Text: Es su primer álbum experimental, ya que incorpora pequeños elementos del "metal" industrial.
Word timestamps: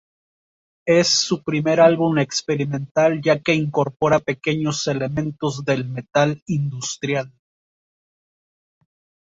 Es 0.87 1.09
su 1.09 1.43
primer 1.43 1.79
álbum 1.79 2.17
experimental, 2.17 3.21
ya 3.21 3.37
que 3.39 3.53
incorpora 3.53 4.17
pequeños 4.17 4.87
elementos 4.87 5.63
del 5.63 5.87
"metal" 5.87 6.41
industrial. 6.47 7.31